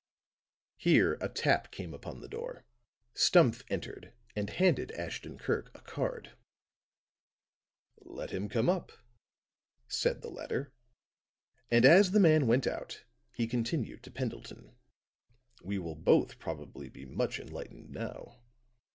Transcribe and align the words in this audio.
Here 0.77 1.15
a 1.21 1.29
tap 1.29 1.69
came 1.71 1.93
upon 1.93 2.21
the 2.21 2.27
door; 2.27 2.65
Stumph 3.13 3.63
entered 3.69 4.13
and 4.35 4.49
handed 4.49 4.91
Ashton 4.93 5.37
Kirk 5.37 5.69
a 5.75 5.81
card. 5.81 6.31
"Let 7.99 8.31
him 8.31 8.49
come 8.49 8.67
up," 8.67 8.91
said 9.87 10.23
the 10.23 10.31
latter; 10.31 10.73
and, 11.69 11.85
as 11.85 12.09
the 12.09 12.19
man 12.19 12.47
went 12.47 12.65
out, 12.65 13.03
he 13.31 13.45
continued 13.45 14.01
to 14.01 14.09
Pendleton. 14.09 14.75
"We 15.63 15.77
will 15.77 15.93
both 15.95 16.39
probably 16.39 16.89
be 16.89 17.05
much 17.05 17.39
enlightened 17.39 17.91
now. 17.91 18.41